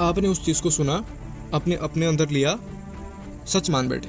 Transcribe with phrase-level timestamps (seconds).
[0.00, 1.04] आपने उस चीज़ को सुना,
[1.54, 2.58] अपने अपने अंदर लिया,
[3.46, 4.08] सच मान बैठे।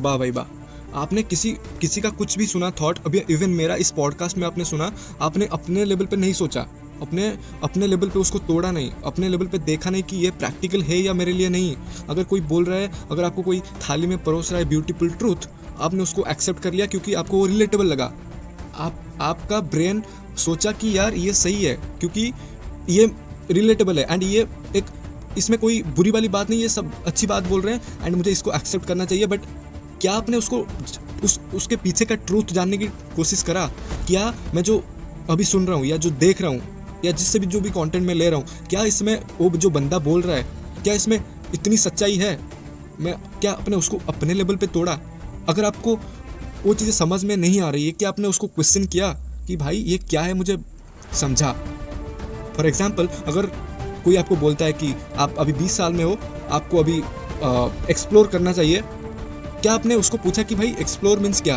[0.00, 0.46] वाह भाई वाह।
[0.94, 4.64] आपने किसी किसी का कुछ भी सुना थॉट अभी इवन मेरा इस पॉडकास्ट में आपने
[4.64, 6.66] सुना, आपने अपने लेवल पे नहीं सोचा।
[7.02, 10.82] अपने अपने लेवल पे उसको तोड़ा नहीं। अपने लेवल पे देखा नहीं कि ये प्रैक्टिकल
[10.82, 11.76] है या मेरे लिए नहीं।
[12.08, 15.48] अगर कोई बोल रहा है, अगर आपको कोई थाली में परोस रहा है ब्यूटीफुल ट्रूथ
[15.80, 18.12] आपने उसको एक्सेप्ट कर लिया क्योंकि आपको वो रिलेटेबल लगा।
[18.74, 20.02] आप, आपका ब्रेन
[20.36, 22.32] सोचा कि यार ये सही है, क्योंकि
[22.88, 23.10] ये
[23.50, 24.46] रिलेटेबल है। एंड ये
[24.76, 24.84] एक
[25.38, 28.30] इसमें कोई बुरी वाली बात नहीं, ये सब अच्छी बात बोल रहे हैं एंड मुझे
[28.30, 29.40] इसको एक्सेप्ट करना चाहिए बट
[30.00, 30.58] क्या आपने उसको,
[31.24, 32.86] उस, उसके पीछे का ट्रूथ जानने की
[33.16, 33.66] कोशिश करा?
[34.06, 34.82] क्या मैं जो
[35.30, 38.06] अभी सुन रहा हूँ या जो देख रहा हूँ, या जिससे भी जो भी कंटेंट
[38.06, 40.46] मैं ले रहा हूँ, क्या इसमें वो जो बंदा बोल रहा है,
[40.82, 41.18] क्या इसमें
[41.54, 42.38] इतनी सच्चाई है?
[43.00, 44.98] मैं, क्या आपने उसको अपने लेवल पे तोड़ा?
[45.48, 45.96] अगर आपको
[46.64, 49.12] वो चीज़ें समझ में नहीं आ रही है, क्या आपने उसको क्वेश्चन किया
[49.46, 50.56] कि भाई ये क्या है मुझे
[51.20, 51.52] समझा?
[52.56, 53.50] फॉर एग्ज़ाम्पल अगर
[54.04, 56.16] कोई आपको बोलता है कि आप अभी 20 साल में हो,
[56.50, 56.98] आपको अभी
[57.90, 58.82] एक्सप्लोर करना चाहिए।
[59.62, 61.56] क्या आपने उसको पूछा कि भाई एक्सप्लोर मीन्स क्या?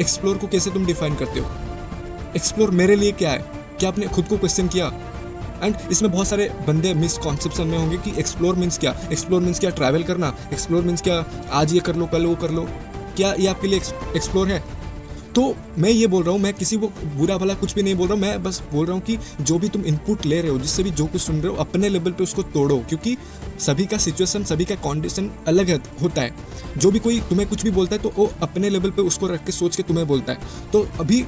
[0.00, 1.50] एक्सप्लोर को कैसे तुम डिफाइन करते हो?
[2.36, 3.44] एक्सप्लोर मेरे लिए क्या है?
[3.78, 4.92] क्या आपने खुद को क्वेश्चन किया?
[5.62, 8.94] एंड इसमें बहुत सारे बंदे मिसकॉन्सेप्शन में होंगे कि एक्सप्लोर मीन्स क्या?
[9.12, 10.34] एक्सप्लोर मीन्स क्या ट्रैवल करना?
[10.52, 12.66] एक्सप्लोर मीन्स क्या आज ये कर लो, कल वो कर लो?
[13.16, 13.80] क्या ये आपके लिए
[14.16, 14.62] एक्सप्लोर है?
[15.38, 16.86] तो मैं ये बोल रहा हूँ, मैं किसी को
[17.16, 19.58] बुरा भला कुछ भी नहीं बोल रहा हूँ, मैं बस बोल रहा हूँ कि जो
[19.58, 22.12] भी तुम इनपुट ले रहे हो, जिससे भी जो कुछ सुन रहे हो, अपने लेवल
[22.12, 23.16] पे उसको तोड़ो, क्योंकि
[23.58, 25.70] सभी का सिचुएशन सभी का कंडीशन अलग
[26.02, 26.34] होता है।
[26.78, 29.44] जो भी कोई तुम्हें कुछ भी बोलता है तो वो अपने लेवल पर उसको रख
[29.44, 31.22] के सोच के तुम्हें बोलता है। तो अभी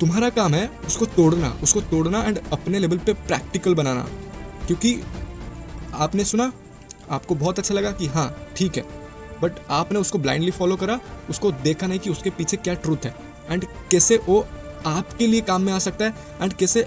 [0.00, 4.06] तुम्हारा काम है उसको तोड़ना उसको तोड़ना एंड अपने लेवल पे प्रैक्टिकल बनाना।
[4.66, 4.98] क्योंकि
[5.94, 6.52] आपने सुना,
[7.10, 9.01] आपको बहुत अच्छा लगा कि हाँ ठीक है।
[9.42, 13.14] बट आपने उसको ब्लाइंडली फॉलो करा, उसको देखा नहीं कि उसके पीछे क्या ट्रूथ है।
[13.50, 14.46] एंड कैसे वो
[14.86, 16.14] आपके लिए काम में आ सकता है?
[16.42, 16.86] एंड कैसे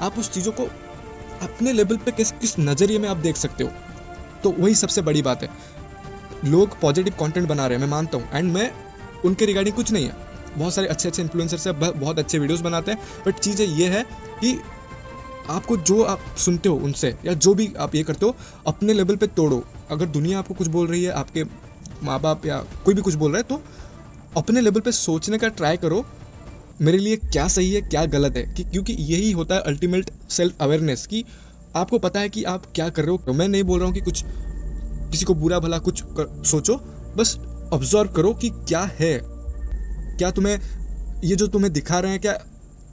[0.00, 0.64] आप उस चीज़ों को
[1.42, 3.70] अपने लेवल पे किस किस नज़रिए में आप देख सकते हो?
[4.42, 5.48] तो वही सबसे बड़ी बात है।
[6.44, 8.70] लोग पॉजिटिव कंटेंट बना रहे हैं, मैं मानता हूँ। एंड मैं,
[9.24, 10.16] उनके रिगार्डिंग कुछ नहीं है।
[10.58, 14.02] बहुत सारे अच्छे अच्छे इन्फ्लुएंसर्स हैं बहुत अच्छे वीडियोस बनाते हैं। बट चीज़ें ये है
[14.40, 14.58] कि
[15.50, 19.16] आपको जो आप सुनते हो उनसे, या जो भी आप ये करते हो, अपने लेवल
[19.16, 21.44] पे तोड़ो। अगर दुनिया आपको कुछ बोल रही है, आपके
[22.04, 23.62] माँ बाप या कोई भी कुछ बोल रहा है तो
[24.36, 26.04] अपने लेवल पे सोचने का ट्राई करो
[26.82, 30.54] मेरे लिए क्या सही है क्या गलत है कि क्योंकि यही होता है अल्टीमेट सेल्फ
[30.60, 31.24] अवेयरनेस कि
[31.76, 34.00] आपको पता है कि आप क्या कर रहे हो मैं नहीं बोल रहा हूँ कि
[34.00, 34.24] कुछ
[35.10, 36.74] किसी को बुरा भला कुछ कर, सोचो
[37.16, 37.36] बस
[37.72, 39.18] ऑब्ज़र्व करो कि क्या है।
[40.18, 40.60] क्या तुम्हें
[41.24, 42.38] ये जो तुम्हें दिखा रहे हैं क्या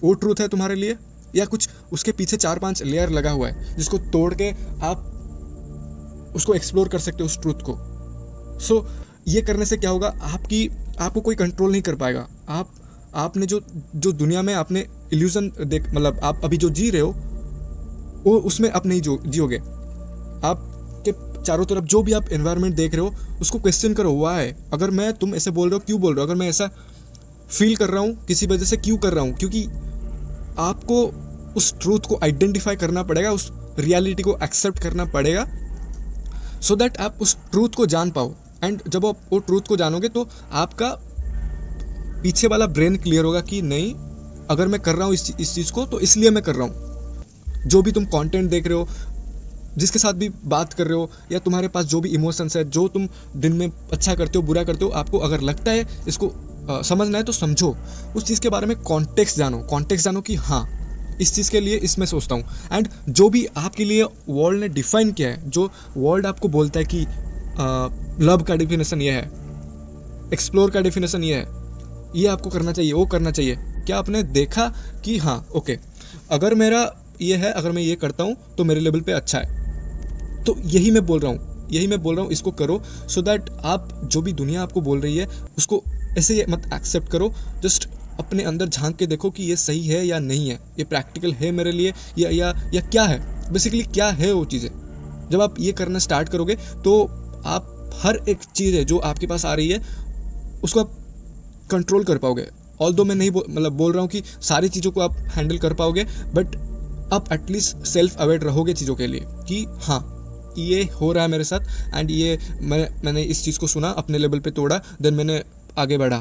[0.03, 0.97] वो ट्रूथ है तुम्हारे लिए?
[1.35, 4.51] या कुछ उसके पीछे चार पाँच लेयर लगा हुआ है जिसको तोड़ के
[4.81, 5.07] आप
[6.35, 7.90] उसको एक्सप्लोर कर सकते हो उस ट्रूथ को।
[8.61, 8.85] सो
[9.27, 10.07] ये करने से क्या होगा?
[10.21, 12.69] आपकी, आपको कोई कंट्रोल नहीं कर पाएगा। आप,
[13.15, 13.61] आपने जो
[13.95, 17.09] जो दुनिया में आपने इल्यूजन देख मतलब आप अभी जो जी रहे हो,
[18.23, 19.57] वो उसमें आप नहीं जो, जियोगे।
[20.47, 21.11] आपके
[21.43, 24.91] चारों तरफ़ जो भी आप एनवायरनमेंट देख रहे हो, उसको क्वेश्चन करो हुआ है अगर
[24.91, 26.27] मैं तुम ऐसे बोल रहे हो, क्यों बोल रहे हो?
[26.27, 26.69] अगर मैं ऐसा
[27.49, 29.33] फील कर रहा हूँ, किसी वजह से क्यों कर रहा हूँ?
[29.33, 29.65] क्योंकि
[30.59, 31.05] आपको
[31.57, 35.45] उस ट्रूथ को आइडेंटिफाई करना पड़ेगा, उस रियलिटी को एक्सेप्ट करना पड़ेगा
[36.61, 38.33] सो so दैट आप उस ट्रूथ को जान पाओ।
[38.63, 40.89] एंड जब आप वो ट्रूथ को जानोगे तो आपका
[42.23, 43.93] पीछे वाला ब्रेन क्लियर होगा कि नहीं
[44.49, 47.67] अगर मैं कर रहा हूँ इस इस चीज़ को तो इसलिए मैं कर रहा हूँ।
[47.67, 48.87] जो भी तुम कंटेंट देख रहे हो
[49.77, 52.87] जिसके साथ भी बात कर रहे हो या तुम्हारे पास जो भी इमोशंस है जो
[52.87, 56.27] तुम दिन में अच्छा करते हो बुरा करते हो आपको अगर लगता है इसको
[56.69, 57.75] आ, समझना है तो समझो।
[58.15, 60.67] उस चीज़ के बारे में कॉन्टेक्स्ट जानो। कॉन्टेक्स्ट जानो कि हाँ
[61.21, 65.11] इस चीज़ के लिए इसमें सोचता हूँ। एंड जो भी आपके लिए वर्ल्ड ने डिफाइन
[65.11, 67.05] किया है जो वर्ल्ड आपको बोलता है कि
[68.21, 69.23] लव का डिफिनेशन ये है।
[70.33, 71.47] एक्सप्लोर का डिफिनेशन ये है।
[72.15, 74.67] ये आपको करना चाहिए, वो करना चाहिए। क्या आपने देखा
[75.05, 75.77] कि हाँ ओके
[76.31, 76.81] अगर मेरा
[77.21, 80.91] ये है, अगर मैं ये करता हूँ तो मेरे लेवल पे अच्छा है। तो यही
[80.91, 83.89] मैं बोल रहा हूँ, यही मैं बोल रहा हूँ, इसको करो सो so दैट आप
[84.05, 85.83] जो भी दुनिया आपको बोल रही है, उसको
[86.17, 87.33] ऐसे मत एक्सेप्ट करो
[87.63, 87.89] जस्ट
[88.19, 91.51] अपने अंदर झाँक के देखो कि ये सही है या नहीं है। ये प्रैक्टिकल है
[91.51, 93.19] मेरे लिए, या या या क्या है?
[93.51, 94.69] बेसिकली क्या है वो चीज़ें?
[95.31, 96.93] जब आप ये करना स्टार्ट करोगे तो
[97.45, 99.81] आप हर एक चीज़ है जो आपके पास आ रही है
[100.63, 100.97] उसको आप
[101.71, 102.47] कंट्रोल कर पाओगे।
[102.81, 105.73] ऑल दो मैं नहीं मतलब बोल रहा हूँ कि सारी चीज़ों को आप हैंडल कर
[105.73, 106.03] पाओगे
[106.33, 106.55] बट
[107.13, 111.43] आप एटलीस्ट सेल्फ अवेयर रहोगे चीज़ों के लिए कि हाँ ये हो रहा है मेरे
[111.43, 115.43] साथ एंड ये मैं मैंने इस चीज़ को सुना अपने लेवल पे तोड़ा देन मैंने
[115.77, 116.17] आगे बढ़ा।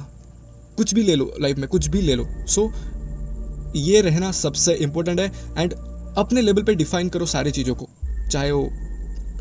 [0.76, 4.74] कुछ भी ले लो लाइफ में कुछ भी ले लो। सो so, ये रहना सबसे
[4.74, 5.74] इम्पोर्टेंट है एंड
[6.18, 7.88] अपने लेवल पे डिफाइन करो सारी चीज़ों को
[8.30, 8.68] चाहे वो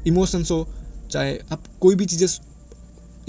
[0.07, 0.67] इमोशंस हो
[1.11, 2.27] चाहे आप कोई भी चीज़ें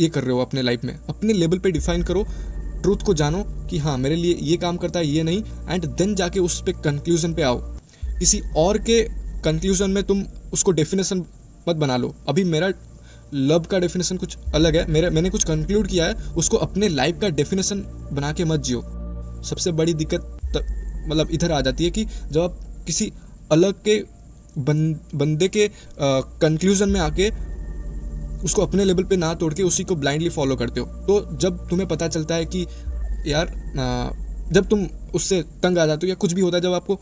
[0.01, 2.25] ये कर रहे हो अपने लाइफ में अपने लेवल पे डिफाइन करो
[2.83, 6.15] ट्रूथ को जानो कि हाँ मेरे लिए ये काम करता है ये नहीं एंड देन
[6.15, 7.59] जाके उस पर कंक्लूजन पे आओ।
[8.19, 9.03] किसी और के
[9.45, 11.25] कंक्लूजन में तुम उसको डेफिनेशन
[11.69, 12.71] मत बना लो। अभी मेरा
[13.35, 17.19] लव का डेफिनेशन कुछ अलग है। मेरा मैंने कुछ कंक्लूड किया है उसको अपने लाइफ
[17.21, 18.81] का डेफिनेशन बना के मत जियो।
[19.45, 20.37] सबसे बड़ी दिक्कत
[21.07, 23.13] मतलब इधर आ जाती है कि जब आप किसी
[23.53, 24.03] अलग के
[24.59, 27.31] बन, बंदे के कंक्लूजन में आके
[28.45, 31.67] उसको अपने लेवल पे ना तोड़ के उसी को ब्लाइंडली फॉलो करते हो। तो जब
[31.69, 32.67] तुम्हें पता चलता है कि
[33.27, 33.53] यार
[34.53, 36.99] जब तुम उससे तंग आ जाते हो या कुछ भी होता है, जब आपको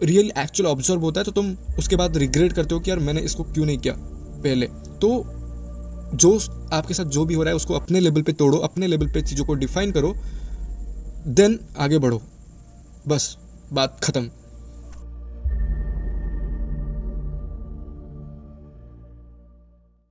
[0.00, 3.20] रियल एक्चुअल ऑब्ज़र्व होता है तो तुम उसके बाद रिग्रेट करते हो कि यार मैंने
[3.20, 3.94] इसको क्यों नहीं किया
[4.42, 4.66] पहले।
[5.00, 5.10] तो
[6.14, 6.38] जो
[6.72, 9.22] आपके साथ जो भी हो रहा है, उसको अपने लेवल पे तोड़ो, अपने लेवल पे
[9.22, 10.14] चीज़ों को डिफाइन करो
[11.28, 12.20] देन आगे बढ़ो।
[13.08, 13.36] बस,
[13.72, 14.30] बात ख़त्म।